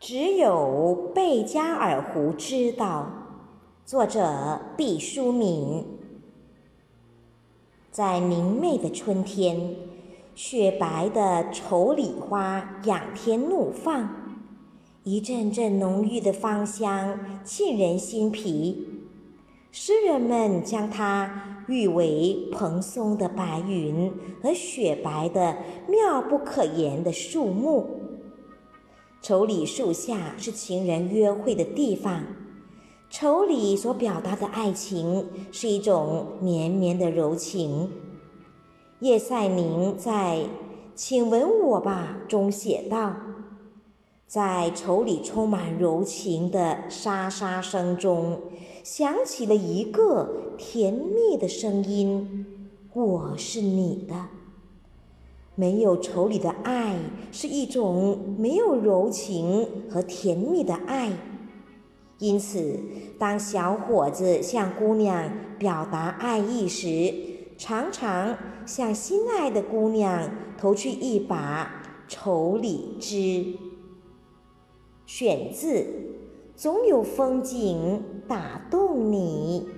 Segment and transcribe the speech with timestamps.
[0.00, 3.06] 只有贝加尔湖知道。
[3.84, 5.84] 作者毕淑敏。
[7.90, 9.76] 在明媚的春天，
[10.34, 14.08] 雪白的丑李花仰天怒放，
[15.04, 18.88] 一阵阵浓郁的芳香沁人心脾。
[19.70, 24.10] 诗人们将它誉为蓬松的白云
[24.42, 28.00] 和雪白的妙不可言的树木。
[29.30, 32.24] 丑李树下是情人约会的地方，
[33.08, 37.92] 丑李所表达的爱情是一种绵绵的柔情。
[38.98, 40.38] 叶赛宁在
[40.96, 43.14] 《请吻我吧》中写道
[44.26, 48.36] ：“在丑李充满柔情的沙沙声中，
[48.82, 52.46] 响起了一个甜蜜的声音
[52.92, 54.26] ：‘我是你的。’”
[55.60, 56.96] 没有愁里的爱
[57.30, 61.12] 是一种没有柔情和甜蜜的爱，
[62.18, 62.80] 因此，
[63.18, 67.12] 当小伙子向姑娘表达爱意时，
[67.58, 73.58] 常常向心爱的姑娘投去一把愁李枝。
[75.04, 75.74] 选自
[76.56, 79.68] 《总有风景打动你》。